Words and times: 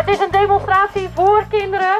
Het 0.00 0.08
is 0.08 0.18
een 0.18 0.30
demonstratie 0.30 1.08
voor 1.08 1.44
kinderen. 1.48 1.98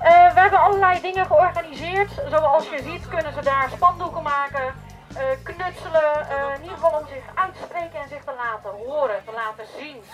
Eh, 0.00 0.34
we 0.34 0.40
hebben 0.40 0.60
allerlei 0.60 1.00
dingen 1.00 1.26
georganiseerd. 1.26 2.10
Zoals 2.28 2.68
je 2.68 2.82
ziet 2.82 3.08
kunnen 3.08 3.32
ze 3.32 3.40
daar 3.40 3.68
spandoeken 3.70 4.22
maken, 4.22 4.74
eh, 5.16 5.22
knutselen. 5.42 6.28
eh, 6.28 6.54
in 6.54 6.62
ieder 6.62 6.76
geval 6.76 6.98
om 7.00 7.06
zich 7.06 7.24
uit 7.34 7.54
te 7.54 7.62
spreken 7.62 8.00
en 8.00 8.08
zich 8.08 8.24
te 8.24 8.34
laten 8.36 8.70
horen, 8.70 9.24
te 9.24 9.32
laten 9.32 9.66
zien. 9.78 10.04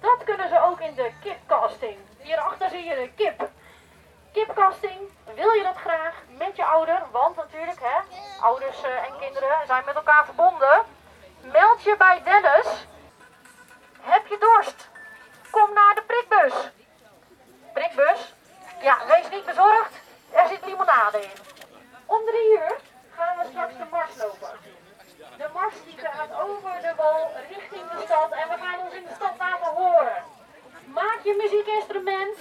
Dat 0.00 0.24
kunnen 0.24 0.48
ze 0.48 0.60
ook 0.60 0.80
in 0.80 0.94
de 0.94 1.10
kipcasting. 1.22 1.96
Hierachter 2.18 2.70
zie 2.70 2.84
je 2.84 2.94
de 2.94 3.10
kip. 3.16 3.48
Kipcasting, 4.32 5.00
wil 5.34 5.50
je 5.50 5.62
dat 5.62 5.76
graag 5.76 6.14
met 6.38 6.56
je 6.56 6.64
ouder? 6.64 7.02
Want 7.10 7.36
natuurlijk, 7.36 7.80
hè, 7.80 7.98
ouders 8.40 8.82
en 8.82 9.18
kinderen 9.20 9.56
zijn 9.66 9.82
met 9.86 9.94
elkaar 9.94 10.24
verbonden. 10.24 10.82
Meld 11.40 11.82
je 11.82 11.94
bij 11.98 12.22
Dennis. 12.24 12.86
Heb 14.00 14.26
je 14.26 14.36
dorst? 14.38 14.90
Kom 15.50 15.72
naar 15.74 15.94
de 15.94 16.01
prikbus. 16.32 16.70
Prikbus? 17.72 18.20
Ja, 18.82 18.96
wees 19.08 19.26
niet 19.30 19.44
bezorgd. 19.44 19.94
Er 20.30 20.46
zit 20.48 20.62
limonade 20.66 21.18
in. 21.20 21.36
Om 22.06 22.20
drie 22.30 22.48
uur 22.58 22.74
gaan 23.16 23.36
we 23.38 23.44
straks 23.50 23.74
de 23.80 23.86
mars 23.90 24.14
lopen. 24.22 24.52
De 25.36 25.48
mars 25.54 25.74
die 25.86 25.98
gaat 26.04 26.32
over 26.44 26.72
de 26.86 26.92
wal 26.96 27.20
richting 27.48 27.84
de 27.90 27.98
stad 28.04 28.30
en 28.40 28.46
we 28.52 28.56
gaan 28.64 28.78
ons 28.84 28.94
in 28.94 29.04
de 29.08 29.14
stad 29.18 29.34
laten 29.38 29.72
horen. 29.80 30.18
Maak 30.84 31.18
je 31.24 31.34
muziekinstrument, 31.42 32.36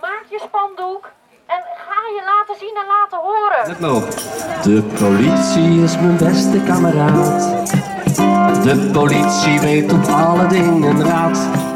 maak 0.00 0.24
je 0.28 0.38
spandoek 0.48 1.04
en 1.46 1.62
ga 1.86 2.00
je 2.16 2.22
laten 2.32 2.56
zien 2.62 2.76
en 2.82 2.88
laten 2.94 3.20
horen. 3.28 3.62
Let 3.66 3.92
op. 3.98 4.06
De 4.68 4.82
politie 5.02 5.82
is 5.82 5.94
mijn 5.96 6.16
beste 6.16 6.62
kameraad. 6.62 7.40
De 8.68 8.90
politie 8.92 9.60
weet 9.60 9.92
op 9.92 10.06
alle 10.06 10.46
dingen 10.46 11.06
raad. 11.06 11.66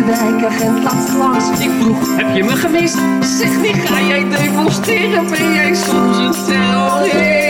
De 0.00 0.06
wijkagent 0.06 0.82
laatst 0.82 1.16
langs. 1.18 1.60
Ik 1.60 1.70
vroeg, 1.80 2.16
heb 2.16 2.36
je 2.36 2.44
me 2.44 2.56
gemist? 2.56 2.98
Zeg 3.38 3.60
niet, 3.60 3.76
ga 3.76 4.00
jij 4.00 4.28
demonstreren? 4.28 5.30
Ben 5.30 5.52
jij 5.52 5.74
soms 5.74 6.16
een 6.16 6.34
terrorist? 6.46 7.42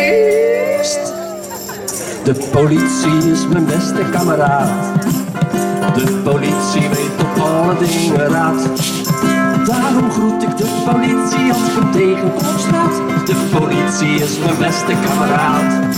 De 2.25 2.35
politie 2.53 3.31
is 3.31 3.47
mijn 3.49 3.67
beste 3.67 4.05
kameraad. 4.11 4.71
De 5.95 6.21
politie 6.25 6.89
weet 6.89 7.21
op 7.21 7.43
alle 7.43 7.75
dingen 7.79 8.29
raad. 8.29 8.69
Daarom 9.67 10.11
groet 10.11 10.43
ik 10.43 10.57
de 10.57 10.83
politie 10.85 11.53
als 11.53 11.67
ik 11.67 11.75
hem 11.81 11.93
tegenkom 11.93 12.49
op 12.49 12.59
straat. 12.59 12.97
De 13.27 13.49
politie 13.59 14.15
is 14.15 14.39
mijn 14.39 14.59
beste 14.59 14.95
kameraad. 15.07 15.95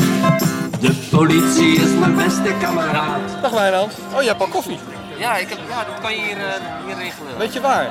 De 0.80 0.94
politie 1.10 1.74
is 1.74 1.90
mijn 2.00 2.14
beste 2.14 2.52
kameraad. 2.60 3.20
Dag 3.42 3.50
Wijnand. 3.52 3.92
Oh, 4.14 4.22
je 4.22 4.28
hebt 4.28 4.40
al 4.40 4.48
koffie. 4.48 4.78
Ja, 5.16 5.36
ik 5.36 5.48
heb, 5.48 5.58
ja, 5.68 5.84
dat 5.84 6.00
kan 6.00 6.14
je 6.14 6.20
hier, 6.20 6.36
eh, 6.38 6.54
hier 6.86 6.96
regelen. 6.96 7.38
Weet 7.38 7.52
je 7.52 7.60
waar? 7.60 7.84
Eh, 7.84 7.90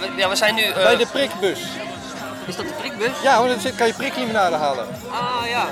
we, 0.00 0.08
ja, 0.16 0.28
we 0.28 0.36
zijn 0.36 0.54
nu... 0.54 0.62
eh, 0.62 0.74
Bij 0.82 0.96
de 0.96 1.06
prikbus. 1.06 1.60
Is 2.46 2.56
dat 2.56 2.66
de 2.66 2.72
prikbus? 2.80 3.10
Ja, 3.22 3.38
want 3.46 3.62
dan 3.62 3.74
kan 3.74 3.86
je 3.86 3.94
priklimonade 3.94 4.56
halen. 4.56 4.86
Ah, 5.10 5.48
ja. 5.48 5.64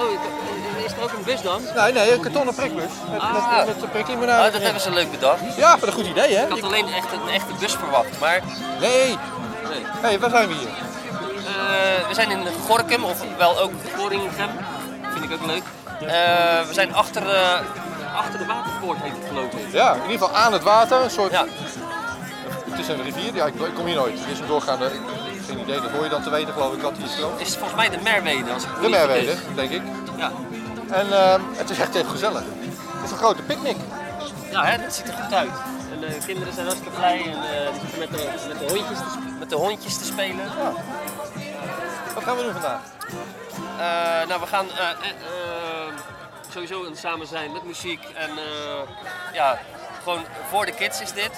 Oh, 0.00 0.84
is 0.84 0.92
er 0.92 1.02
ook 1.02 1.12
een 1.12 1.24
bus 1.24 1.42
dan? 1.42 1.62
Nee, 1.76 1.92
nee, 1.92 2.12
een 2.12 2.20
kartonnen 2.20 2.54
prikbus. 2.54 2.90
Met, 3.12 3.20
Ah. 3.20 3.56
met, 3.56 3.66
met 3.66 3.80
de 3.80 3.86
priklimonade. 3.86 4.36
Ah, 4.38 4.42
dat 4.44 4.52
erin. 4.52 4.62
hebben 4.64 4.82
ze 4.82 4.90
leuk 4.90 5.10
bedacht. 5.10 5.40
Ja, 5.56 5.78
wat 5.78 5.88
een 5.88 5.92
goed 5.94 6.06
idee, 6.06 6.36
hè? 6.36 6.42
Ik 6.44 6.50
had 6.50 6.62
alleen 6.62 6.92
echt 6.92 7.12
een 7.12 7.28
echte 7.34 7.52
bus 7.60 7.72
verwacht, 7.72 8.20
maar... 8.20 8.40
Nee. 8.80 9.06
Nee. 9.68 9.82
Hey, 10.00 10.18
waar 10.18 10.30
zijn 10.30 10.48
we 10.48 10.54
hier? 10.54 10.68
We 12.08 12.14
zijn 12.14 12.30
in 12.30 12.46
Gorkum, 12.66 13.04
of 13.04 13.22
wel 13.38 13.58
ook 13.60 13.70
Goringem. 13.96 14.30
Vind 15.12 15.24
ik 15.24 15.32
ook 15.32 15.46
leuk. 15.46 15.62
We 16.66 16.72
zijn 16.74 16.94
achter, 16.94 17.22
achter 18.18 18.38
de 18.38 18.46
waterpoort, 18.46 18.98
heet 19.00 19.12
het 19.18 19.28
geloof 19.28 19.52
ik. 19.52 19.72
Ja, 19.72 19.94
in 19.94 20.10
ieder 20.10 20.18
geval 20.18 20.36
aan 20.36 20.52
het 20.52 20.62
water. 20.62 21.02
Een 21.02 21.10
soort... 21.10 21.30
Ja. 21.30 21.44
Het 22.70 22.78
is 22.78 22.88
een 22.88 23.02
rivier. 23.02 23.34
Ja, 23.34 23.46
ik, 23.46 23.54
ik 23.54 23.74
kom 23.74 23.86
hier 23.86 23.94
nooit. 23.94 24.18
Het 24.18 24.28
is 24.28 24.38
een 24.38 24.46
doorgaande... 24.46 24.90
Geen 25.46 25.58
idee, 25.58 25.80
dat 25.80 25.90
hoor 25.90 26.04
je 26.04 26.10
dan 26.10 26.22
te 26.22 26.30
weten 26.30 26.52
geloof 26.52 26.74
ik, 26.74 26.80
dat 26.80 26.96
hier 26.96 27.08
stroomt. 27.08 27.40
Is 27.40 27.48
het 27.48 27.56
volgens 27.56 27.78
mij 27.80 27.88
de 27.90 27.98
Merwede, 28.02 28.52
als 28.52 28.64
ik 28.64 28.70
De 28.80 28.88
Merwede, 28.88 29.34
denk 29.54 29.70
ik. 29.70 29.82
Ja. 30.16 30.30
En 30.90 31.12
ehm, 31.12 31.40
het 31.56 31.70
is 31.70 31.78
echt 31.78 31.94
even 31.94 32.10
gezellig. 32.10 32.42
Het 32.94 33.04
is 33.04 33.10
een 33.10 33.16
grote 33.16 33.42
picknick. 33.42 33.76
Ja, 34.50 34.64
hè, 34.64 34.82
dat 34.82 34.94
ziet 34.94 35.08
er 35.08 35.14
goed 35.14 35.34
uit. 35.34 35.50
En 35.92 36.00
de 36.00 36.18
kinderen 36.26 36.52
zijn 36.54 36.66
hartstikke 36.66 36.96
blij 36.96 37.22
en 37.22 37.66
eh, 37.66 37.72
zitten 37.80 37.98
met 37.98 38.10
de, 38.10 38.28
met, 38.48 38.58
de 38.58 38.74
hondjes 38.74 38.98
te, 38.98 39.18
met 39.38 39.50
de 39.50 39.56
hondjes 39.56 39.98
te 39.98 40.04
spelen. 40.04 40.44
Ja. 40.44 40.72
Wat 42.14 42.24
gaan 42.24 42.36
we 42.36 42.42
doen 42.42 42.52
vandaag? 42.52 42.80
Eh, 43.78 44.28
nou, 44.28 44.40
we 44.40 44.46
gaan 44.46 44.66
eh, 44.70 44.78
eh, 44.78 44.90
eh, 44.90 45.57
sowieso 46.52 46.84
een 46.84 46.96
samen 46.96 47.26
zijn 47.26 47.52
met 47.52 47.64
muziek 47.64 48.04
en 48.14 48.30
eh, 48.30 48.88
ja, 49.32 49.58
gewoon 50.02 50.24
voor 50.50 50.66
de 50.66 50.74
kids 50.74 51.00
is 51.00 51.12
dit. 51.12 51.30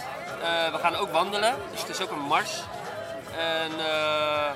Eh, 0.43 0.73
we 0.73 0.79
gaan 0.79 0.95
ook 0.97 1.13
wandelen, 1.13 1.55
dus 1.71 1.81
het 1.81 1.89
is 1.89 2.01
ook 2.01 2.11
een 2.11 2.27
mars. 2.29 2.63
En 3.39 3.71
eh, 3.79 4.51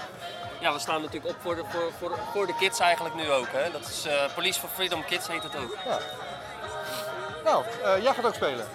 ja, 0.65 0.73
we 0.73 0.79
staan 0.79 1.01
natuurlijk 1.01 1.35
op 1.35 1.41
voor 1.41 1.55
de, 1.55 1.63
voor, 1.69 1.93
voor, 1.99 2.19
voor 2.33 2.47
de 2.47 2.55
kids 2.59 2.81
eigenlijk 2.81 3.15
nu 3.15 3.31
ook. 3.31 3.49
Hè. 3.51 3.71
Dat 3.71 3.89
is 3.89 4.05
eh, 4.07 4.35
Police 4.35 4.61
for 4.61 4.69
Freedom 4.75 5.05
Kids 5.05 5.29
heet 5.29 5.43
het 5.43 5.57
ook. 5.57 5.77
Ja. 5.85 5.99
Nou, 7.45 7.65
eh, 7.85 8.03
jij 8.03 8.15
gaat 8.15 8.27
ook 8.27 8.35
spelen. 8.35 8.67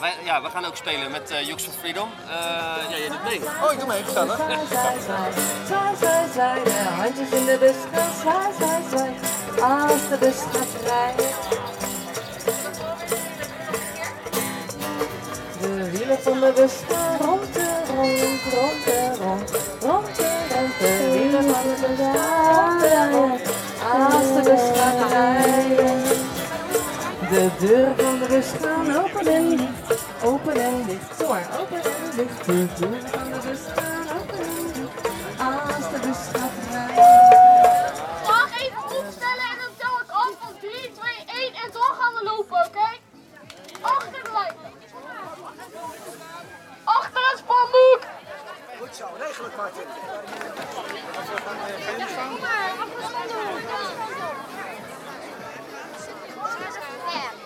Wij, 0.00 0.14
ja, 0.24 0.42
we 0.42 0.50
gaan 0.50 0.64
ook 0.64 0.76
spelen 0.76 1.10
met 1.10 1.30
eh 1.30 1.46
Jux 1.46 1.62
for 1.62 1.72
Freedom. 1.72 2.10
Eh, 2.28 2.34
ja, 2.90 2.96
jij 2.96 3.08
doet 3.08 3.22
mee. 3.24 3.40
Oh, 3.62 3.72
ik 3.72 3.78
doe 3.78 3.88
mee, 3.88 4.02
gezellig. 4.02 4.36
De 4.36 4.44
handjes 6.96 7.30
in 7.30 7.44
de 7.44 7.58
als 9.60 10.08
de 10.08 10.16
bus 10.20 10.36
gaat. 10.84 11.16
De 15.60 15.90
wielen 15.90 16.18
van 16.22 16.40
de 16.40 16.52
bus 16.56 16.72
gaan 16.88 17.16
rond 17.20 17.56
en 17.56 17.94
rond, 17.94 18.40
rond 18.52 18.86
en 18.86 19.16
rond, 19.16 19.50
rond 19.80 20.18
en 20.18 20.46
rond. 20.50 20.78
De 20.78 21.10
wielen 21.12 21.44
van 21.44 21.62
de 21.80 22.10
gaan 22.14 22.80
rond 22.80 22.82
en 22.82 23.12
rond, 23.12 23.40
als 23.92 24.44
de 24.44 25.06
rijden. 25.08 26.02
De 27.30 27.48
deuren 27.58 27.96
van 27.96 28.18
de 28.18 28.42
gaan 28.62 28.96
open 28.96 29.26
en 29.26 29.56
dicht, 29.56 30.02
open 30.24 30.54
en 30.54 30.84
dicht. 30.86 31.18
Zo 31.18 31.28
maar, 31.28 31.48
open 31.60 31.76
en 31.76 32.16
dicht. 32.16 32.46
De 32.46 32.66
deuren 32.78 33.08
van 33.10 33.30
de 33.30 33.48
bus 33.48 34.05
Achter 43.80 44.22
de 44.22 44.30
lijn. 44.32 44.56
Achter 46.84 47.20
het 47.30 47.38
spandoek. 47.38 48.00
Goed 48.78 48.96
zo, 48.96 49.06
regel 49.18 49.44
het 49.44 49.56
Martin. 49.56 49.82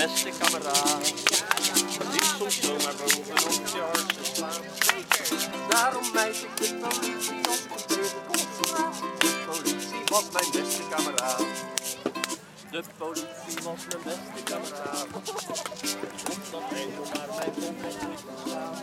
beste 0.00 0.30
kameraad. 0.38 1.12
Die 2.12 2.24
soms 2.38 2.60
zomaar 2.60 2.94
bovenop 2.98 3.66
je 3.74 3.80
hartje 3.80 4.24
slaan. 4.32 4.62
Daarom 5.68 6.12
mijt 6.12 6.36
ik 6.36 6.56
de 6.56 6.74
politie 6.74 7.38
op 8.28 8.46
straat. 8.62 8.96
De 9.18 9.32
politie 9.46 10.02
was 10.04 10.24
mijn 10.32 10.50
beste 10.52 10.82
kameraad. 10.90 11.44
De 12.70 12.82
politie 12.98 13.62
was 13.62 13.80
mijn 13.88 14.02
beste 14.04 14.42
kameraad. 14.44 15.06
Omdat 15.12 16.64
hij 16.68 16.88
zomaar 16.96 17.36
mijn 17.36 17.52
kont 17.54 18.08
niet 18.08 18.20
slaan. 18.44 18.74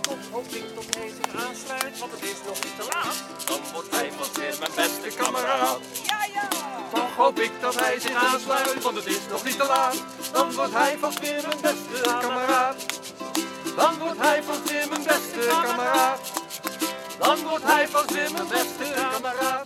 Toch 0.00 0.30
hoop 0.30 0.46
ik 0.46 0.74
tot 0.74 0.94
hij 0.96 1.12
aansluit, 1.46 1.98
want 1.98 2.12
het 2.12 2.22
is 2.22 2.38
nog 2.46 2.64
niet 2.64 2.76
te 2.78 2.86
laat. 2.92 3.16
Dan 3.46 3.60
wordt 3.72 3.90
hij 3.90 4.10
pas 4.18 4.32
weer 4.32 4.56
mijn 4.58 4.72
beste 4.74 5.16
kameraad. 5.22 5.80
Hoop 7.18 7.38
ik 7.38 7.50
dat 7.60 7.80
hij 7.80 8.00
zich 8.00 8.14
aansluit, 8.14 8.82
want 8.82 8.96
het 8.96 9.06
is 9.06 9.18
nog 9.30 9.44
niet 9.44 9.58
te 9.58 9.66
laat. 9.66 10.04
Dan 10.32 10.52
wordt 10.52 10.72
hij 10.72 10.96
vast 11.00 11.20
weer 11.20 11.42
mijn 11.48 11.60
beste 11.60 12.18
kameraad. 12.20 12.84
Dan 13.76 13.98
wordt 13.98 14.20
hij 14.20 14.42
vast 14.42 14.70
weer 14.70 14.88
mijn 14.88 15.02
beste 15.02 15.48
kameraad. 15.62 16.20
dan 17.18 17.42
wordt 17.42 17.64
hij 17.64 17.88
van 17.88 18.04
zin 18.08 18.32
mijn 18.32 18.48
beste 18.48 19.08
kameraad. 19.10 19.57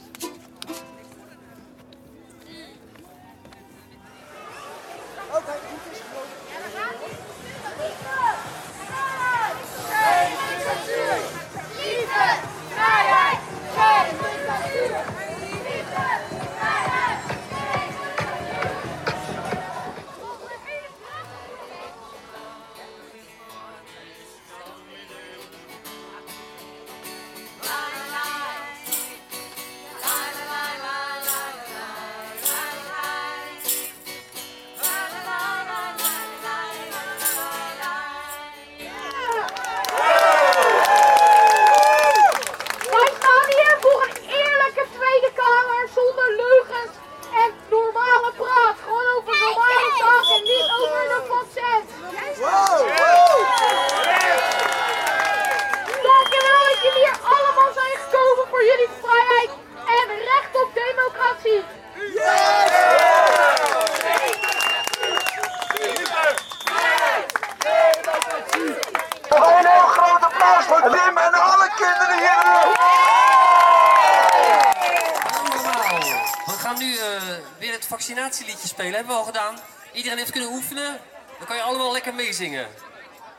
Het 78.33 78.41
vaccinatieliedje 78.41 78.69
spelen. 78.69 78.95
Hebben 78.95 79.15
we 79.15 79.21
al 79.21 79.25
gedaan. 79.25 79.59
Iedereen 79.93 80.19
heeft 80.19 80.31
kunnen 80.31 80.51
oefenen. 80.51 81.01
Dan 81.39 81.47
kan 81.47 81.57
je 81.57 81.63
allemaal 81.63 81.93
lekker 81.93 82.15
meezingen. 82.15 82.67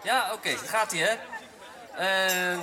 Ja, 0.04 0.34
oké. 0.34 0.58
gaat 0.58 0.92
ie, 0.92 1.04
hè? 1.04 1.16
Eh, 1.96 2.60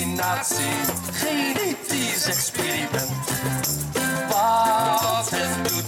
Vaccinatie, 0.00 0.80
genetisch 1.12 2.24
experiment. 2.26 3.10
Wat 4.28 5.30
het 5.30 5.68
doet, 5.68 5.84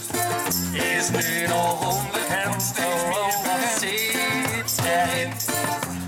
is 0.73 1.09
nu 1.09 1.47
nog 1.47 1.97
onbekend. 1.97 2.73
Oh, 2.79 3.12
wat 3.44 3.79
zit 3.79 4.79
erin? 4.85 5.31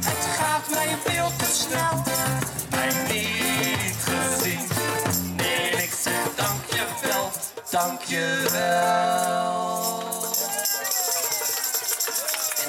Het 0.04 0.24
gaat 0.38 0.68
mij 0.70 0.96
veel 1.04 1.30
te 1.36 1.44
snel, 1.44 2.02
mij 2.70 2.92
niet 3.12 3.96
gezien. 4.04 4.68
Nee, 5.36 5.70
ik 5.70 5.92
zeg 6.02 6.34
dankjewel, 6.36 7.30
dankjewel. 7.70 9.22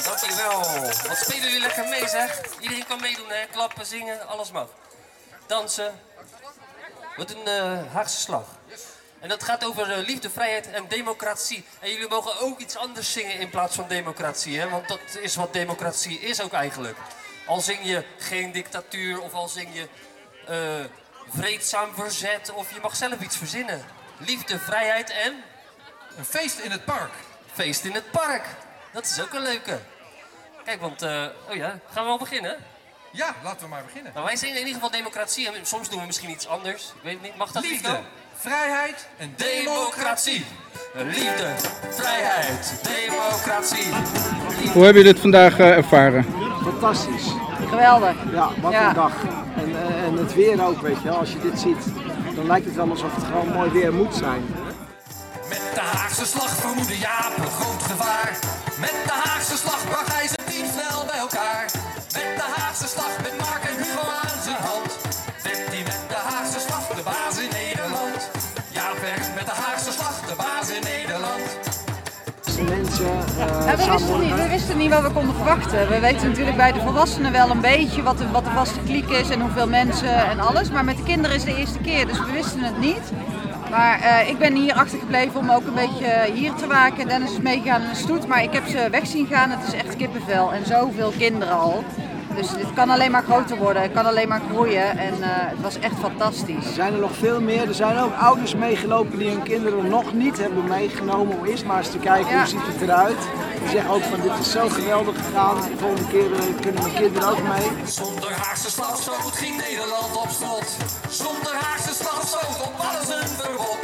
Dankjewel. 0.03 0.59
Wat 1.07 1.17
spelen 1.17 1.43
jullie 1.43 1.59
lekker 1.59 1.87
mee 1.89 2.07
zeg? 2.07 2.41
Iedereen 2.59 2.85
kan 2.87 3.01
meedoen 3.01 3.29
hè? 3.29 3.45
Klappen, 3.51 3.85
zingen, 3.85 4.27
alles 4.27 4.51
mag. 4.51 4.67
Dansen. 5.47 5.99
Wat 7.15 7.31
een 7.31 7.47
eh, 7.47 7.93
Haagse 7.93 8.19
slag. 8.19 8.47
En 9.19 9.29
dat 9.29 9.43
gaat 9.43 9.65
over 9.65 9.91
eh, 9.91 10.05
liefde, 10.05 10.29
vrijheid 10.29 10.71
en 10.71 10.87
democratie. 10.87 11.65
En 11.79 11.91
jullie 11.91 12.07
mogen 12.07 12.39
ook 12.39 12.59
iets 12.59 12.75
anders 12.75 13.11
zingen 13.11 13.39
in 13.39 13.49
plaats 13.49 13.75
van 13.75 13.87
democratie. 13.87 14.59
Hè? 14.59 14.69
Want 14.69 14.87
dat 14.87 14.99
is 15.19 15.35
wat 15.35 15.53
democratie 15.53 16.19
is 16.19 16.41
ook 16.41 16.53
eigenlijk. 16.53 16.97
Al 17.47 17.61
zing 17.61 17.79
je 17.83 18.05
geen 18.17 18.51
dictatuur 18.51 19.21
of 19.21 19.33
al 19.33 19.47
zing 19.47 19.69
je 19.73 19.87
eh, 20.47 20.85
vreedzaam 21.39 21.93
verzet 21.95 22.51
of 22.51 22.73
je 22.73 22.79
mag 22.81 22.95
zelf 22.95 23.19
iets 23.19 23.37
verzinnen. 23.37 23.85
Liefde, 24.17 24.59
vrijheid 24.59 25.09
en... 25.09 25.43
Een 26.17 26.25
feest 26.25 26.59
in 26.59 26.71
het 26.71 26.85
park. 26.85 27.13
Feest 27.53 27.83
in 27.83 27.93
het 27.93 28.11
park. 28.11 28.45
Dat 28.91 29.05
is 29.05 29.21
ook 29.21 29.33
een 29.33 29.41
leuke. 29.41 29.79
Kijk, 30.63 30.81
want... 30.81 31.01
oh 31.03 31.55
ja, 31.55 31.79
gaan 31.91 32.03
we 32.03 32.09
al 32.09 32.17
beginnen? 32.17 32.74
Ja, 33.15 33.35
laten 33.43 33.59
we 33.61 33.67
maar 33.67 33.83
beginnen. 33.85 34.11
Nou, 34.13 34.25
wij 34.25 34.35
zingen 34.35 34.55
in 34.59 34.65
ieder 34.67 34.73
geval 34.81 34.91
democratie 34.97 35.47
en 35.47 35.65
soms 35.65 35.89
doen 35.89 35.99
we 35.99 36.05
misschien 36.05 36.29
iets 36.29 36.47
anders. 36.47 36.83
Ik 36.95 37.03
weet 37.03 37.13
het 37.13 37.21
niet. 37.21 37.35
Mag 37.37 37.51
dat 37.51 37.63
Liefde, 37.63 37.99
vrijheid 38.37 39.07
en 39.17 39.33
Democratie. 39.35 40.45
Liefde, 40.93 41.53
vrijheid, 41.89 42.73
democratie. 42.83 43.87
Hoe 44.73 44.83
hebben 44.83 45.01
jullie 45.01 45.03
dit 45.13 45.19
vandaag 45.19 45.59
eh, 45.59 45.69
ervaren? 45.77 46.25
Fantastisch. 46.63 47.25
Geweldig. 47.69 48.15
Ja, 48.31 48.49
wat 48.61 48.71
Ja. 48.71 48.87
een 48.87 48.93
dag. 48.93 49.13
En, 49.55 49.75
eh, 49.75 50.03
en 50.03 50.13
het 50.13 50.33
weer 50.33 50.65
ook, 50.65 50.81
weet 50.81 50.97
je 51.01 51.07
wel. 51.09 51.17
Als 51.17 51.31
je 51.31 51.39
dit 51.39 51.59
ziet, 51.59 51.85
dan 52.35 52.47
lijkt 52.47 52.65
het 52.65 52.75
wel 52.75 52.89
alsof 52.89 53.15
het 53.15 53.23
gewoon 53.23 53.47
mooi 53.47 53.69
weer 53.69 53.93
moet 53.93 54.15
zijn. 54.15 54.45
Met 55.49 55.61
de 55.73 55.79
Haagse 55.79 56.25
slag 56.25 56.49
vermoedde 56.49 56.97
Jaap 56.97 57.37
een 57.37 57.51
groot 57.51 57.83
gevaar. 57.83 58.37
Met 58.79 58.95
de 59.05 59.11
Haagse 59.23 59.57
slag 59.57 59.83
bracht 59.89 60.13
hij 60.13 60.27
Ja, 73.65 73.75
we, 73.77 73.91
wisten 73.91 74.19
niet, 74.19 74.35
we 74.35 74.47
wisten 74.49 74.77
niet 74.77 74.89
wat 74.89 75.01
we 75.01 75.11
konden 75.11 75.35
verwachten. 75.35 75.87
We 75.89 75.99
weten 75.99 76.27
natuurlijk 76.27 76.57
bij 76.57 76.71
de 76.71 76.79
volwassenen 76.79 77.31
wel 77.31 77.49
een 77.49 77.61
beetje 77.61 78.03
wat 78.03 78.17
de, 78.17 78.31
wat 78.31 78.43
de 78.43 78.51
vaste 78.51 78.79
kliek 78.85 79.09
is 79.09 79.29
en 79.29 79.41
hoeveel 79.41 79.67
mensen 79.67 80.29
en 80.29 80.39
alles. 80.39 80.71
Maar 80.71 80.83
met 80.85 80.97
de 80.97 81.03
kinderen 81.03 81.35
is 81.35 81.43
de 81.43 81.55
eerste 81.55 81.79
keer, 81.79 82.07
dus 82.07 82.19
we 82.19 82.31
wisten 82.31 82.63
het 82.63 82.79
niet. 82.79 83.11
Maar 83.69 83.99
eh, 83.99 84.29
ik 84.29 84.37
ben 84.37 84.55
hier 84.55 84.73
achtergebleven 84.73 85.39
om 85.39 85.49
ook 85.49 85.65
een 85.65 85.73
beetje 85.73 86.31
hier 86.33 86.53
te 86.53 86.67
waken. 86.67 87.07
Dennis 87.07 87.31
is 87.31 87.39
meegegaan 87.39 87.81
in 87.81 87.89
de 87.89 87.95
stoet, 87.95 88.27
maar 88.27 88.43
ik 88.43 88.53
heb 88.53 88.67
ze 88.67 88.87
weg 88.91 89.07
zien 89.07 89.27
gaan. 89.27 89.49
Het 89.49 89.67
is 89.67 89.73
echt 89.73 89.95
kippenvel 89.95 90.53
en 90.53 90.65
zoveel 90.65 91.13
kinderen 91.17 91.59
al. 91.59 91.83
Dus 92.35 92.49
dit 92.49 92.73
kan 92.73 92.89
alleen 92.89 93.11
maar 93.11 93.23
groter 93.23 93.57
worden, 93.57 93.81
het 93.81 93.91
kan 93.91 94.05
alleen 94.05 94.27
maar 94.27 94.41
groeien 94.51 94.97
en 94.97 95.13
eh, 95.23 95.29
het 95.31 95.61
was 95.61 95.79
echt 95.79 95.93
fantastisch. 95.99 96.65
Er 96.65 96.73
zijn 96.73 96.93
er 96.93 96.99
nog 96.99 97.15
veel 97.15 97.41
meer. 97.41 97.67
Er 97.67 97.73
zijn 97.73 97.97
ook 97.97 98.13
ouders 98.19 98.55
meegelopen 98.55 99.17
die 99.17 99.29
hun 99.29 99.43
kinderen 99.43 99.89
nog 99.89 100.13
niet 100.13 100.37
hebben 100.37 100.63
meegenomen. 100.67 101.37
Om 101.39 101.45
eerst 101.45 101.65
maar 101.65 101.77
eens 101.77 101.91
te 101.91 101.97
kijken 101.97 102.31
Ja. 102.31 102.37
hoe 102.37 102.47
ziet 102.47 102.65
het 102.65 102.81
eruit. 102.81 103.17
Die 103.59 103.69
zeggen 103.69 103.91
ook 103.91 104.03
van 104.03 104.21
dit 104.21 104.31
is 104.39 104.51
zo 104.51 104.69
geweldig 104.69 105.15
gegaan. 105.25 105.55
De 105.55 105.77
volgende 105.77 106.07
keer 106.07 106.33
eh, 106.33 106.39
kunnen 106.61 106.81
mijn 106.81 106.93
kinderen 106.95 107.29
ook 107.29 107.43
mee. 107.53 107.67
Zonder 107.85 108.31
Haagse 108.31 108.69
slagstoot 108.71 109.35
ging 109.41 109.55
Nederland 109.57 110.15
op 110.23 110.29
slot. 110.39 110.67
Zonder 111.09 111.53
Haagse 111.53 111.93
slagstoot 112.01 112.57
op 112.67 112.73
alles 112.87 113.07
een 113.17 113.27
verbod. 113.39 113.79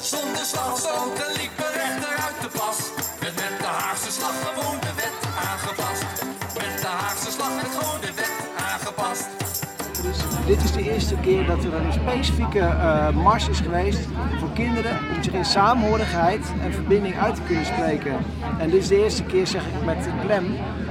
Zonder 0.00 0.44
slagstoten 0.52 1.28
liep 1.38 1.54
de 1.56 1.68
rechter 1.78 2.14
uit 2.26 2.38
de 2.44 2.48
pas. 2.58 2.78
Werd 3.20 3.34
met 3.34 3.58
de 3.60 3.66
Haagse 3.80 4.10
slag 4.12 4.34
gewoon 4.46 4.78
dit 10.46 10.64
is 10.64 10.72
de 10.72 10.92
eerste 10.92 11.14
keer 11.14 11.46
dat 11.46 11.64
er 11.64 11.74
een 11.74 11.92
specifieke 11.92 12.58
eh, 12.58 13.10
mars 13.10 13.48
is 13.48 13.60
geweest 13.60 14.08
voor 14.38 14.50
kinderen 14.54 14.98
om 15.16 15.22
zich 15.22 15.32
in 15.32 15.44
samenhorigheid 15.44 16.52
en 16.62 16.72
verbinding 16.72 17.18
uit 17.18 17.34
te 17.34 17.42
kunnen 17.42 17.64
spreken. 17.64 18.16
En 18.58 18.70
dit 18.70 18.82
is 18.82 18.88
de 18.88 19.02
eerste 19.02 19.22
keer, 19.22 19.46
zeg 19.46 19.62
ik 19.66 19.84
met 19.84 20.08
klem, 20.24 20.44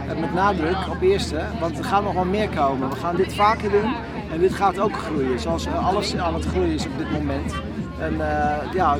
en 0.08 0.20
met 0.20 0.34
nadruk 0.34 0.78
op 0.90 1.02
eerste, 1.02 1.42
want 1.60 1.78
er 1.78 1.84
gaat 1.84 2.04
nog 2.04 2.14
wel 2.14 2.26
meer 2.26 2.50
komen. 2.50 2.90
We 2.90 2.96
gaan 2.96 3.16
dit 3.16 3.34
vaker 3.34 3.72
doen 3.72 3.94
en 4.32 4.40
dit 4.40 4.54
gaat 4.54 4.80
ook 4.80 4.98
groeien, 4.98 5.40
zoals 5.40 5.66
eh, 5.66 5.88
alles 5.88 6.18
aan 6.18 6.34
het 6.34 6.46
groeien 6.46 6.74
is 6.74 6.86
op 6.86 6.98
dit 6.98 7.12
moment. 7.12 7.54
En 8.00 8.14
uh, 8.14 8.74
ja, 8.74 8.98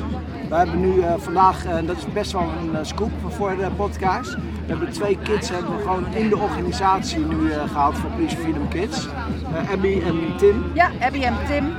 we 0.48 0.54
hebben 0.54 0.80
nu 0.80 0.92
uh, 0.92 1.14
vandaag, 1.16 1.64
en 1.64 1.86
dat 1.86 1.96
is 1.96 2.12
best 2.12 2.32
wel 2.32 2.42
een 2.74 2.86
scoop 2.86 3.10
voor 3.28 3.56
de 3.56 3.68
podcast. 3.76 4.34
We 4.34 4.40
hebben 4.66 4.90
twee 4.90 5.18
kids 5.22 5.48
hebben 5.48 5.76
we 5.76 5.82
gewoon 5.82 6.14
in 6.14 6.28
de 6.28 6.36
organisatie 6.36 7.18
nu 7.18 7.50
gehaald 7.66 7.98
voor 7.98 8.10
Police 8.10 8.36
Freedom 8.36 8.68
Kids. 8.68 9.08
Abby 9.72 10.02
en 10.04 10.36
Tim. 10.36 10.64
Ja, 10.74 10.90
Abby 11.00 11.22
en 11.22 11.36
Tim. 11.48 11.74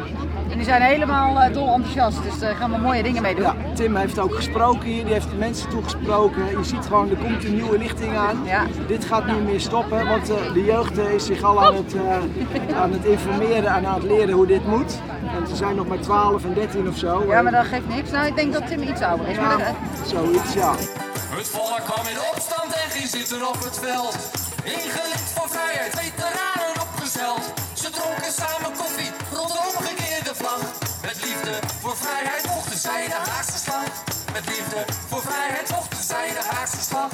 En 0.50 0.58
die 0.58 0.64
zijn 0.64 0.82
helemaal 0.82 1.36
uh, 1.36 1.54
dol 1.54 1.74
enthousiast, 1.74 2.24
dus 2.24 2.40
daar 2.40 2.56
gaan 2.56 2.72
we 2.72 2.78
mooie 2.78 3.04
dingen 3.04 3.22
mee 3.22 3.36
doen. 3.36 3.44
Ja, 3.44 3.56
Tim 3.74 3.96
heeft 3.96 4.20
ook 4.20 4.36
gesproken 4.36 4.82
hier, 4.82 5.04
die 5.04 5.14
heeft 5.14 5.30
de 5.30 5.36
mensen 5.36 5.70
toegesproken. 5.70 6.46
Je 6.46 6.64
ziet 6.64 6.86
gewoon, 6.86 7.10
er 7.10 7.16
komt 7.16 7.44
een 7.44 7.56
nieuwe 7.56 7.78
lichting 7.78 8.18
aan. 8.18 8.42
Ja. 8.46 8.66
Dit 8.88 9.06
gaat 9.06 9.26
niet 9.26 9.44
meer 9.44 9.60
stoppen, 9.60 10.08
want 10.08 10.30
uh, 10.30 10.54
de 10.54 10.64
jeugd 10.64 10.98
is 10.98 11.26
zich 11.26 11.44
al 11.44 11.66
aan 11.66 11.76
het, 11.76 11.94
uh, 11.96 12.82
aan 12.82 12.92
het 12.92 13.06
informeren 13.06 13.66
en 13.76 13.86
aan 13.86 13.94
het 13.94 14.04
leren 14.04 14.32
hoe 14.34 14.48
dit 14.48 14.68
moet. 14.68 15.00
En 15.40 15.48
ze 15.48 15.56
zijn 15.56 15.76
nog 15.76 15.88
maar 15.88 16.00
12 16.00 16.44
en 16.44 16.54
13 16.54 16.88
of 16.88 16.98
zo. 16.98 17.24
Ja, 17.28 17.42
maar 17.42 17.52
dat 17.52 17.66
geeft 17.66 17.88
niks. 17.88 18.12
Nou, 18.12 18.28
ik 18.28 18.36
denk 18.36 18.54
dat 18.54 18.68
Tim 18.68 18.82
iets 18.82 19.02
ouder 19.02 19.28
is. 19.28 19.36
Ja, 19.36 19.42
maar 19.42 19.58
dat... 19.58 20.08
Zoiets, 20.08 20.54
ja. 20.54 20.76
Het 21.38 21.48
volk 21.48 21.82
kwam 21.86 22.06
in 22.08 22.18
opstand 22.34 22.74
en 22.74 22.90
ging 22.90 23.08
zitten 23.08 23.48
op 23.48 23.64
het 23.64 23.80
veld. 23.80 24.18
Ingelicht 24.64 25.32
voor 25.32 25.50
vrijheid, 25.50 26.00
veteranen. 26.00 26.57
Dronken 28.28 28.46
samen 28.48 28.78
koffie 28.78 29.12
rond 29.34 29.52
de 29.52 29.60
omgekeerde 29.72 30.36
vlag. 30.36 30.62
Met 31.02 31.18
liefde 31.26 31.54
voor 31.82 31.96
vrijheid 31.98 32.42
vochten 32.48 32.78
zij 32.78 33.06
de 33.06 33.20
Haagse 33.32 33.58
slag. 33.58 33.84
Met 34.34 34.46
liefde 34.46 34.80
voor 35.08 35.22
vrijheid 35.22 35.68
vochten 35.74 36.04
zij 36.04 36.28
de 36.28 36.44
Haagse 36.50 36.82
slag. 36.82 37.12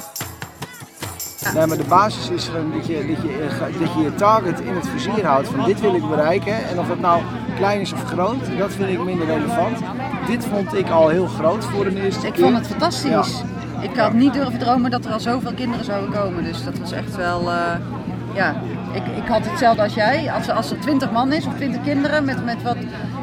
Nee, 1.54 1.66
maar 1.66 1.76
de 1.76 1.84
basis 1.84 2.28
is 2.28 2.44
gewoon 2.48 2.72
dat 2.72 2.86
je, 2.86 3.06
dat, 3.06 3.22
je, 3.22 3.78
dat 3.78 3.92
je 3.94 4.00
je 4.00 4.14
target 4.14 4.60
in 4.60 4.74
het 4.74 4.88
vizier 4.88 5.26
houdt 5.26 5.48
van 5.48 5.64
dit 5.64 5.80
wil 5.80 5.94
ik 5.94 6.08
bereiken. 6.08 6.68
En 6.68 6.78
of 6.78 6.88
het 6.88 7.00
nou 7.00 7.22
klein 7.56 7.80
is 7.80 7.92
of 7.92 8.04
groot, 8.04 8.58
dat 8.58 8.72
vind 8.72 8.88
ik 8.88 9.04
minder 9.04 9.26
relevant. 9.26 9.78
Dit 10.26 10.44
vond 10.44 10.74
ik 10.74 10.88
al 10.88 11.08
heel 11.08 11.26
groot 11.26 11.64
voor 11.64 11.86
een 11.86 11.96
eerste 11.96 12.26
Ik 12.26 12.32
keer. 12.32 12.42
vond 12.42 12.56
het 12.56 12.66
fantastisch. 12.66 13.10
Ja. 13.10 13.52
Ik 13.80 13.96
had 13.96 14.12
niet 14.12 14.32
durven 14.32 14.58
dromen 14.58 14.90
dat 14.90 15.04
er 15.04 15.12
al 15.12 15.20
zoveel 15.20 15.52
kinderen 15.54 15.84
zouden 15.84 16.10
komen. 16.12 16.44
Dus 16.44 16.64
dat 16.64 16.78
was 16.78 16.92
echt 16.92 17.16
wel, 17.16 17.42
uh, 17.42 17.74
ja, 18.34 18.54
ik, 18.92 19.06
ik 19.16 19.28
had 19.28 19.46
hetzelfde 19.46 19.82
als 19.82 19.94
jij. 19.94 20.32
Als, 20.32 20.50
als 20.50 20.70
er 20.70 20.80
20 20.80 21.10
man 21.10 21.32
is 21.32 21.46
of 21.46 21.54
20 21.54 21.82
kinderen 21.82 22.24
met, 22.24 22.44
met 22.44 22.62
wat 22.62 22.76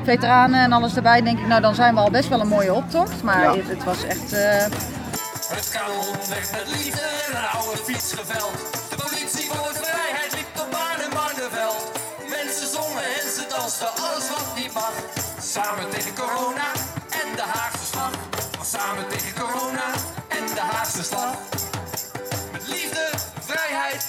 veteranen 0.03 0.59
en 0.59 0.71
alles 0.71 0.95
erbij, 0.95 1.21
denk 1.21 1.39
ik, 1.39 1.47
nou 1.47 1.61
dan 1.61 1.75
zijn 1.75 1.93
we 1.93 1.99
al 1.99 2.11
best 2.11 2.29
wel 2.29 2.39
een 2.39 2.47
mooie 2.47 2.73
optocht. 2.73 3.23
Maar 3.23 3.43
ja. 3.43 3.55
het, 3.55 3.67
het, 3.67 3.83
was 3.83 4.03
echt. 4.03 4.33
Uh... 4.33 4.39
Het 5.57 5.69
kanon 5.69 6.05
werd 6.29 6.51
met 6.51 6.67
liefde 6.77 7.01
en 7.01 7.35
een 7.37 7.49
oude 7.59 7.77
fiets 7.77 8.13
geveld. 8.13 8.55
De 8.89 8.95
politie 8.95 9.49
voor 9.49 9.67
de 9.67 9.79
vrijheid 9.83 10.31
liep 10.35 10.63
op 10.63 10.71
baan 10.71 10.99
en 11.05 11.09
Barneveld. 11.17 11.91
Mensen 12.29 12.67
zongen 12.67 13.03
en 13.03 13.27
ze 13.35 13.43
dansten, 13.49 13.87
alles 13.87 14.29
wat 14.29 14.47
niet 14.55 14.73
mag. 14.73 14.93
Samen 15.39 15.89
tegen 15.89 16.13
corona 16.15 16.67
en 17.21 17.27
de 17.35 17.45
Haagse 17.53 17.85
slag. 17.91 18.11
Samen 18.63 19.07
tegen 19.07 19.33
corona 19.41 19.87
en 20.27 20.45
de 20.55 20.63
Haagse 20.71 21.03
slag. 21.03 21.60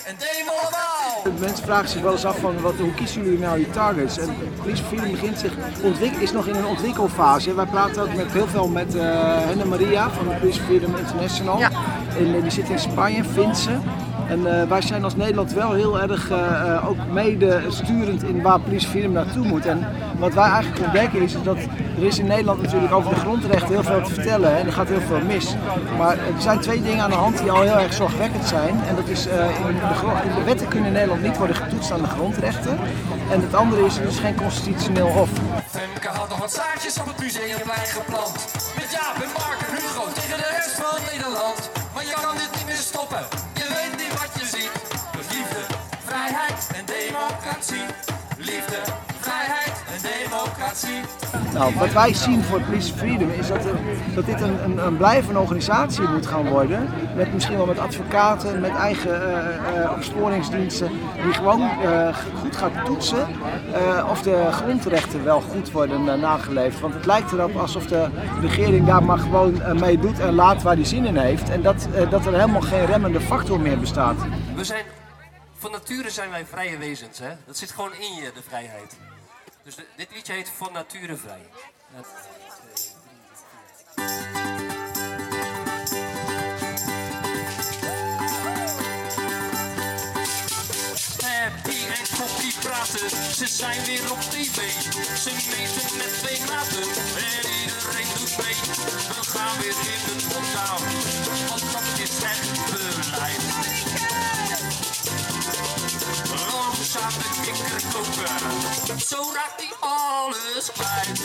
En 0.05 0.15
democratie. 0.19 1.41
Mensen 1.41 1.65
vragen 1.65 1.89
zich 1.89 2.03
wel 2.03 2.13
eens 2.13 2.25
af 2.25 2.39
van 2.39 2.61
wat, 2.61 2.75
hoe 2.75 2.95
kiezen 2.95 3.25
jullie 3.25 3.39
nou 3.39 3.59
je 3.59 3.71
targets? 3.71 4.19
En 4.19 4.37
Police 4.63 4.83
Freedom 4.83 5.11
begint 5.11 5.39
zich 5.39 5.53
is 6.21 6.33
nog 6.33 6.47
in 6.47 6.55
een 6.55 6.67
ontwikkelfase. 6.67 7.55
Wij 7.55 7.67
praten 7.67 8.03
ook 8.03 8.15
met 8.15 8.33
heel 8.33 8.47
veel 8.47 8.69
met 8.69 8.95
uh, 8.95 9.03
Henne 9.39 9.65
Maria 9.65 10.11
van 10.11 10.29
de 10.29 10.35
Police 10.35 10.61
Freedom 10.61 10.97
International. 10.97 11.59
Ja. 11.59 11.71
En, 12.19 12.41
die 12.41 12.51
zit 12.51 12.69
in 12.69 12.79
Spanje, 12.79 13.25
Finse. 13.25 13.79
En 14.29 14.41
uh, 14.41 14.63
wij 14.63 14.83
zijn 14.83 15.05
als 15.05 15.17
Nederland 15.17 15.53
wel 15.53 15.73
heel 15.73 16.01
erg 16.01 16.31
uh, 16.31 16.89
ook 16.89 16.97
mede 17.13 17.63
sturend 17.69 18.23
in 18.23 18.43
waar 18.43 18.61
Police 18.61 19.09
naartoe 19.09 19.47
moet. 19.47 19.67
En 19.67 19.87
wat 20.19 20.35
wij 20.35 20.51
eigenlijk 20.51 20.85
ontdekken 20.85 21.23
is 21.23 21.33
dat 21.43 21.57
er 21.97 22.03
is 22.03 22.19
in 22.19 22.27
Nederland 22.27 22.63
natuurlijk 22.63 22.93
over 22.93 23.11
de 23.11 23.21
grondrechten 23.21 23.69
heel 23.69 23.83
veel 23.83 24.03
te 24.03 24.15
vertellen 24.15 24.57
en 24.57 24.67
er 24.67 24.73
gaat 24.73 24.89
heel 24.89 25.01
veel 25.01 25.21
mis. 25.27 25.55
Maar 25.99 26.13
er 26.13 26.41
zijn 26.41 26.61
twee 26.61 26.83
dingen 26.83 27.05
aan 27.05 27.11
de 27.11 27.17
hand 27.17 27.39
die 27.39 27.51
al 27.51 27.63
heel 27.63 27.79
erg 27.79 27.93
zorgwekkend 27.93 28.45
zijn. 28.45 28.81
En 28.89 28.97
dat 28.97 29.09
is 29.09 29.27
in, 29.27 29.33
de, 29.33 30.29
in 30.29 30.35
de 30.35 30.45
wetten 30.45 30.69
kunnen 30.69 30.87
in 30.87 30.93
Nederland 30.93 31.23
niet 31.23 31.37
worden 31.37 31.57
getoetst 31.57 31.93
aan 31.93 32.03
de 32.03 32.09
grondrechten. 32.09 32.79
En 33.31 33.41
het 33.41 33.55
andere 33.55 33.85
is, 33.85 33.99
er 33.99 34.07
is 34.07 34.19
geen 34.19 34.35
constitutioneel 34.35 35.09
hof. 35.09 35.31
Femke 35.71 36.09
had 36.09 36.29
nog 36.29 36.39
wat 36.39 36.53
zaadjes 36.53 37.01
op 37.01 37.07
het 37.07 37.19
museumplein 37.19 37.87
geplant. 37.87 38.33
Met 38.77 38.91
Jaap 38.91 39.17
en 39.23 39.31
Mark 39.39 39.82
Nou, 51.53 51.75
wat 51.75 51.93
wij 51.93 52.15
zien 52.15 52.43
voor 52.43 52.61
Police 52.61 52.95
Freedom 52.95 53.31
is 53.31 53.49
dat, 53.49 53.63
dat 54.15 54.27
dit 54.27 54.41
een, 54.41 54.65
een, 54.65 54.87
een, 54.87 54.97
blijvende 54.97 55.39
organisatie 55.39 56.09
moet 56.09 56.27
gaan 56.27 56.49
worden. 56.49 56.89
Met 57.17 57.33
misschien 57.33 57.57
wel 57.57 57.67
met 57.67 57.79
advocaten, 57.79 58.61
met 58.61 58.71
eigen 58.71 59.23
uh, 59.77 59.93
opsporingsdiensten. 59.97 60.89
Die 61.23 61.33
gewoon 61.33 61.61
uh, 61.61 62.17
goed 62.41 62.57
gaat 62.57 62.85
toetsen 62.85 63.27
of 64.11 64.23
de 64.23 64.49
grondrechten 64.51 65.25
wel 65.25 65.41
goed 65.41 65.71
worden 65.71 66.21
nageleefd. 66.21 66.81
Want 66.81 66.95
het 66.95 67.07
lijkt 67.07 67.33
erop 67.33 67.57
alsof 67.57 67.87
de 67.87 68.09
regering 68.41 68.87
daar 68.87 69.05
maar 69.05 69.19
gewoon 69.19 69.63
mee 69.81 69.99
doet 69.99 70.19
en 70.19 70.35
laat 70.35 70.63
waar 70.63 70.77
die 70.77 70.85
zin 70.85 71.05
in 71.05 71.17
heeft. 71.17 71.51
En 71.51 71.63
dat, 71.63 71.89
dat 72.11 72.27
er 72.27 72.33
helemaal 72.33 72.61
geen 72.61 72.87
remmende 72.87 73.21
factor 73.21 73.61
meer 73.61 73.79
bestaat. 73.79 74.17
We 74.55 74.65
zijn, 74.65 74.85
van 75.59 75.71
nature 75.71 76.11
zijn 76.11 76.31
wij 76.31 76.45
vrije 76.47 76.79
wezens. 76.79 77.19
Hè? 77.19 77.31
Dat 77.47 77.57
zit 77.57 77.71
gewoon 77.71 77.93
in 77.93 78.15
je, 78.15 78.31
de 78.35 78.43
vrijheid. 78.49 78.97
Dus 79.65 79.75
de, 79.75 79.87
dit 79.97 80.09
liedje 80.15 80.33
heet 80.33 80.49
Van 80.49 80.73
Nature 80.73 81.17
Vrij. 81.17 81.43
En 91.21 91.53
Kokkie 92.17 92.55
praten, 92.61 93.11
ze 93.35 93.47
zijn 93.47 93.85
weer 93.85 94.13
op 94.13 94.21
tv. 94.21 94.71
Ze 95.23 95.31
meten 95.51 95.97
met 95.97 96.19
twee 96.19 96.41
maten 96.41 96.83
en 97.17 97.51
iedereen 97.63 98.09
doet 98.19 98.37
mee. 98.43 98.55
We 99.09 99.25
gaan 99.33 99.59
weer 99.61 99.77
in 99.95 100.01
de 100.07 100.25
lockdown, 100.35 100.85
want 101.49 101.73
dat 101.73 101.99
is 101.99 102.11
het 102.23 102.92
Zo 106.93 106.99
raakt 109.35 109.57
hij 109.57 109.73
alles 109.81 110.73
kwijt. 110.73 111.19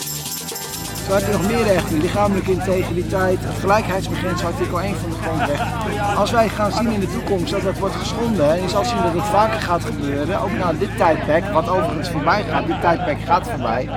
Zo 1.08 1.14
heb 1.14 1.26
je 1.26 1.32
nog 1.32 1.48
meer 1.48 1.64
rechten, 1.64 2.02
lichamelijke 2.02 2.52
integriteit, 2.52 3.40
het 3.42 3.60
gelijkheidsbeginsel, 3.60 4.48
artikel 4.48 4.82
1 4.82 4.96
van 4.96 5.10
de 5.10 5.16
grondrechten. 5.16 6.16
Als 6.16 6.32
wij 6.32 6.50
gaan 6.50 6.72
zien 6.72 6.92
in 6.92 7.00
de 7.00 7.12
toekomst 7.12 7.52
dat 7.52 7.62
dat 7.62 7.78
wordt 7.78 7.96
geschonden, 7.96 8.50
en 8.54 8.62
je 8.62 8.70
zal 8.70 8.86
zien 8.86 9.02
dat 9.02 9.14
het 9.14 9.24
vaker 9.24 9.60
gaat 9.60 9.86
gebeuren, 9.86 10.42
ook 10.42 10.52
na 10.52 10.74
dit 10.74 10.98
tijdperk, 10.98 11.54
wat 11.54 11.70
overigens 11.70 12.10
voorbij 12.10 12.44
gaat, 12.44 12.68
dit 12.68 12.82
tijdperk 12.82 13.22
gaat 13.22 13.48
voorbij, 13.50 13.90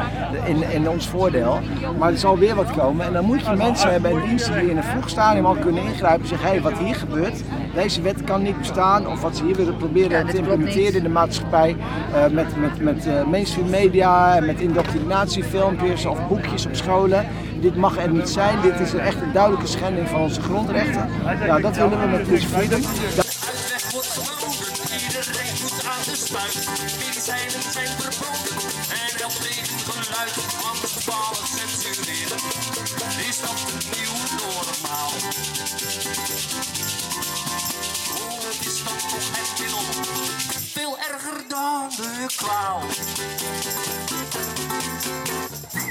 in, 0.44 0.70
in 0.70 0.88
ons 0.88 1.08
voordeel, 1.08 1.60
maar 1.98 2.10
er 2.12 2.18
zal 2.18 2.38
weer 2.38 2.54
wat 2.54 2.70
komen 2.70 3.06
en 3.06 3.12
dan 3.12 3.24
moet 3.24 3.46
je 3.46 3.56
mensen 3.56 3.90
hebben 3.90 4.10
en 4.10 4.28
diensten 4.28 4.60
die 4.60 4.70
in 4.70 4.76
een 4.76 4.82
vroeg 4.82 5.08
stadium 5.08 5.46
al 5.46 5.56
kunnen 5.56 5.82
ingrijpen 5.82 6.22
en 6.22 6.28
zeggen, 6.28 6.46
hé, 6.46 6.52
hey, 6.52 6.62
wat 6.62 6.78
hier 6.78 6.94
gebeurt, 6.94 7.42
deze 7.74 8.02
wet 8.02 8.24
kan 8.24 8.42
niet 8.42 8.58
bestaan, 8.58 9.06
of 9.06 9.20
wat 9.20 9.36
ze 9.36 9.44
hier 9.44 9.54
willen 9.54 9.76
proberen 9.76 10.26
ja, 10.26 10.30
te 10.30 10.36
implementeren 10.36 10.94
in 10.94 11.02
de 11.02 11.08
maatschappij, 11.08 11.76
uh, 12.14 12.26
met, 12.26 12.56
met, 12.56 12.80
met 12.80 13.06
uh, 13.06 13.24
mainstream 13.24 13.70
media, 13.70 14.40
met 14.40 14.60
indoctrinatiefilmpjes 14.60 16.06
of 16.06 16.28
boekjes 16.28 16.66
op 16.66 16.74
scholen. 16.74 17.26
Dit 17.60 17.76
mag 17.76 17.98
er 17.98 18.10
niet 18.10 18.28
zijn, 18.28 18.60
dit 18.62 18.80
is 18.80 18.94
echt 18.94 19.20
een 19.22 19.32
duidelijke 19.32 19.66
schending 19.66 20.08
van 20.08 20.20
onze 20.20 20.40
grondrechten. 20.40 21.08
Ja, 21.46 21.58
dat 21.58 21.76
willen 21.76 22.00
we 22.00 22.06
met 22.06 22.22
Police 22.22 22.48
Freedom. 22.48 22.80
Uitweg 22.84 23.90
wordt 23.90 24.06
verboden, 24.06 24.70
iedereen 25.06 25.54
moet 25.62 25.80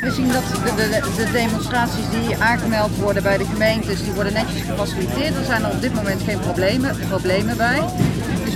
We 0.02 0.12
zien 0.12 0.32
dat 0.32 0.44
de, 0.48 0.76
de, 0.76 1.24
de, 1.26 1.32
demonstraties 1.32 2.10
die 2.10 2.38
aangemeld 2.38 2.96
worden 2.96 3.24
bij 3.24 3.38
de 3.38 3.46
gemeentes, 3.46 4.04
die 4.04 4.14
worden 4.14 4.34
netjes 4.34 4.62
gefaciliteerd. 4.62 5.36
Er 5.36 5.46
zijn 5.46 5.64
er 5.64 5.72
op 5.72 5.82
dit 5.82 5.94
moment 5.94 6.22
geen 6.22 6.40
problemen, 6.40 6.98
problemen 7.10 7.58
bij. 7.58 7.82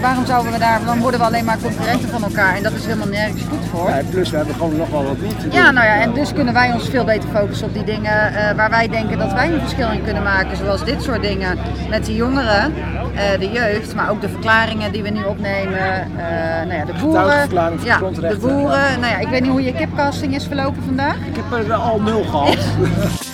Waarom 0.04 0.26
zouden 0.26 0.52
we 0.52 0.60
daar, 0.60 0.80
dan 0.86 1.00
worden 1.00 1.20
we 1.20 1.26
alleen 1.26 1.46
maar 1.46 1.58
concurrenten 1.62 2.10
van 2.10 2.24
elkaar 2.24 2.56
en 2.56 2.64
dat 2.64 2.72
is 2.74 2.86
helemaal 2.86 3.08
nergens 3.08 3.42
goed 3.50 3.66
voor. 3.72 3.90
Ja, 3.90 4.02
plus 4.10 4.30
we 4.30 4.38
hebben 4.38 4.56
gewoon 4.56 4.78
nog 4.78 4.90
wel 4.90 5.04
wat 5.04 5.20
doen. 5.20 5.32
Ja, 5.52 5.72
nou 5.72 5.86
ja, 5.86 6.02
en 6.02 6.14
dus 6.14 6.34
kunnen 6.34 6.54
wij 6.54 6.72
ons 6.74 6.90
veel 6.90 7.04
beter 7.04 7.30
focussen 7.30 7.68
op 7.68 7.74
die 7.74 7.84
dingen 7.84 8.34
eh, 8.36 8.56
waar 8.56 8.70
wij 8.70 8.88
denken 8.88 9.18
dat 9.18 9.34
wij 9.34 9.52
een 9.52 9.60
verschil 9.60 9.92
in 9.92 10.04
kunnen 10.04 10.24
maken. 10.24 10.58
Zoals 10.58 10.86
dit 10.86 11.04
soort 11.04 11.22
dingen 11.22 11.58
met 11.90 12.06
de 12.06 12.16
jongeren, 12.16 12.74
eh, 13.16 13.40
de 13.40 13.50
jeugd, 13.52 13.96
maar 13.96 14.10
ook 14.10 14.22
de 14.22 14.30
verklaringen 14.30 14.92
die 14.92 15.04
we 15.04 15.10
nu 15.10 15.24
opnemen. 15.24 15.92
eh, 16.02 16.66
nou 16.68 16.74
ja, 16.74 16.86
de 16.86 16.94
boeren. 17.02 17.50
Ja, 17.84 17.98
de 18.30 18.38
boeren. 18.42 19.00
Nou 19.00 19.12
ja, 19.12 19.18
ik 19.20 19.28
weet 19.28 19.42
niet 19.42 19.52
hoe 19.52 19.64
je 19.64 19.74
kipcasting 19.74 20.36
is 20.36 20.46
verlopen 20.48 20.84
vandaag. 20.84 21.16
Ik 21.16 21.36
heb 21.36 21.68
er 21.68 21.74
al 21.74 22.02
nul 22.02 22.24
gehad. 22.24 22.58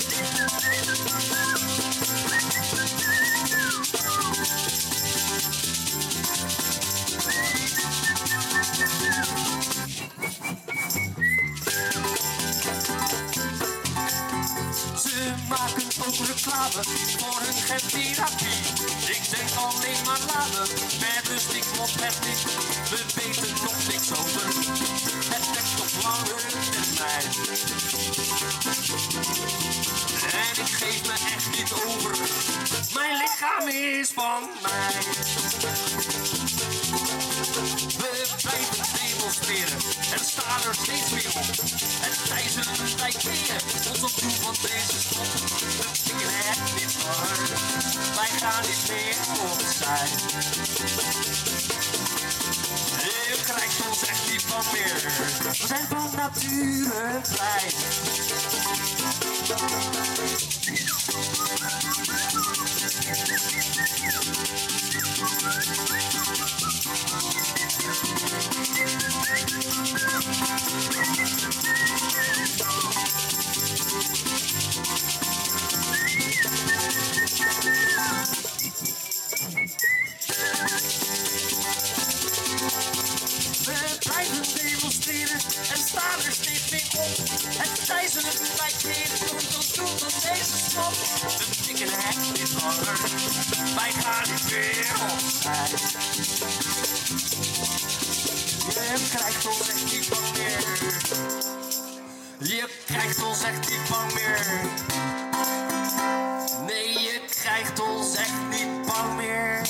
maken 15.50 15.88
ook 16.08 16.16
reclame 16.16 16.82
voor 17.18 17.40
hun 17.46 17.60
chemtherapie. 17.68 18.62
Ik 19.16 19.24
denk 19.30 19.50
alleen 19.66 20.02
maar 20.06 20.20
laden, 20.34 20.68
met 21.00 21.28
rust 21.28 21.54
ik 21.54 21.66
mond 21.78 21.94
het 22.04 22.18
niet. 22.26 22.42
We 22.92 23.00
weten 23.16 23.54
nog 23.64 23.78
niks 23.92 24.10
over 24.20 24.46
het 24.46 25.40
effect 25.40 25.74
op 25.84 26.04
lange 26.04 26.40
termijn. 26.76 27.30
En 30.40 30.56
ik 30.64 30.72
geef 30.82 31.02
me 31.08 31.16
echt 31.36 31.50
niet 31.58 31.72
over, 31.86 32.18
mijn 32.94 33.18
lichaam 33.18 33.68
is 33.68 34.10
van 34.10 34.42
mij. 34.62 34.94
We 37.98 38.12
blijven 38.42 38.86
demonstreren 39.00 39.80
en 40.14 40.26
staan 40.26 40.62
er 40.68 40.76
steeds 40.76 41.10
meer 41.10 41.32
op. 41.36 41.48
Het 42.06 42.32
ijzeren 42.32 42.98
lijkt 43.00 43.24
weer 43.24 43.62
Je 49.90 49.96
krijgt 53.44 53.88
ons 53.88 54.06
echt 54.06 54.32
niet 54.32 54.42
van 54.42 54.66
meer, 54.72 55.02
we 55.44 55.54
zijn 55.68 55.88
van 55.88 56.10
nature 56.16 57.20
vrij. 57.24 57.74
Het 88.10 88.24
ijzeren 88.24 88.56
lijkt 88.58 88.82
weer 88.82 89.10
komt 89.30 89.56
ons 89.56 89.74
doel 89.74 89.98
van 89.98 90.32
deze 90.32 90.58
stad. 90.70 90.94
We 91.38 91.62
tikken 91.66 91.90
het 91.92 92.40
niet 92.40 92.54
langer, 92.62 93.00
wij 93.76 93.92
gaan 93.92 94.24
niet 94.32 94.52
meer 94.52 94.88
opzij. 95.12 95.70
Je 98.80 99.08
krijgt 99.10 99.48
ons 99.48 99.70
echt 99.70 99.94
niet 99.94 100.10
bang 100.10 100.38
meer. 100.38 100.64
Je 102.38 102.70
krijgt 102.86 103.24
ons 103.24 103.44
echt 103.44 103.70
niet 103.70 103.90
bang 103.90 104.14
meer. 104.14 104.46
Nee, 106.66 107.00
je 107.00 107.22
krijgt 107.30 107.80
ons 107.80 108.16
echt 108.16 108.50
niet 108.50 108.86
bang 108.86 109.16
meer. 109.16 109.62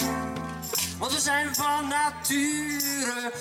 Want 0.97 1.13
we 1.13 1.19
zijn 1.19 1.55
van 1.55 1.87
nature 1.87 3.31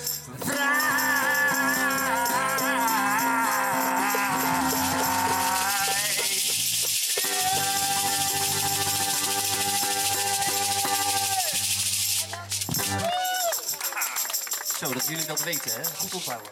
dat 15.51 15.63
dat 15.63 15.73
weten, 15.73 15.81
hè? 15.81 15.97
Goed 15.97 16.13
onthouden. 16.13 16.51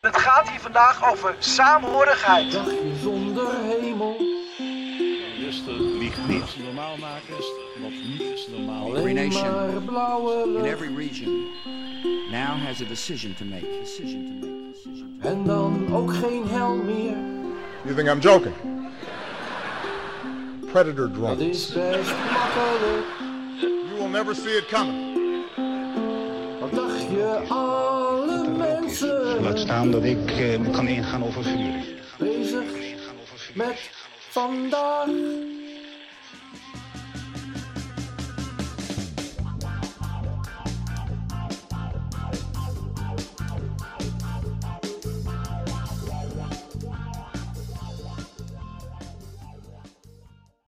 Het 0.00 0.16
gaat 0.16 0.48
hier 0.50 0.60
vandaag 0.60 1.10
over 1.10 1.36
saamhorigheid. 1.38 2.58
zonder 3.02 3.54
hemel. 3.62 4.16
Rustig, 5.40 5.78
niet. 6.26 6.56
normaal 6.64 6.96
maken, 6.96 7.34
wat 7.80 7.90
niet 7.90 8.20
is 8.20 8.48
normaal. 8.48 8.96
Every 8.96 9.12
nation 9.12 9.70
in 10.56 10.64
every 10.64 10.96
region 10.96 11.46
now 12.30 12.66
has 12.66 12.80
a 12.80 12.84
decision 12.84 13.34
to 13.34 13.44
make. 13.44 13.66
Decision 13.82 14.40
to 14.40 14.46
make. 14.46 14.72
Decision 14.72 15.18
to 15.20 15.28
En 15.28 15.44
dan 15.44 15.94
ook 15.94 16.14
geen 16.14 16.48
hel 16.48 16.74
meer. 16.74 17.16
You 17.84 17.94
think 17.94 18.08
I'm 18.08 18.20
joking? 18.20 18.54
Predator 20.72 21.08
Dat 21.08 21.14
drones. 21.14 21.40
is 21.40 21.72
best 21.72 22.10
makkelijk. 22.32 23.06
You 23.60 23.94
will 23.98 24.08
never 24.08 24.34
see 24.34 24.56
it 24.56 24.66
coming. 24.66 25.17
Wat 26.70 26.88
dacht 26.88 27.02
je, 27.02 27.42
alle 27.48 28.48
mensen 28.48 29.42
Laat 29.42 29.58
staan 29.58 29.90
dat 29.90 30.04
ik 30.04 30.30
eh, 30.30 30.72
kan 30.72 30.88
ingaan 30.88 31.24
over 31.24 31.42
vuur. 31.44 31.84
bezig 32.18 32.64
met 33.54 33.90
vandaag? 34.30 35.06